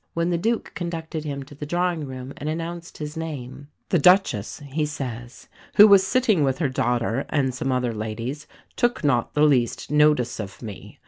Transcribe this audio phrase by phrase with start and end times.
[0.15, 4.59] When the Duke conducted him to the drawing room and announced his name, "the Duchess,"
[4.65, 9.43] he says, "who was sitting with her daughter and some other ladies, took not the
[9.43, 10.97] least notice of me.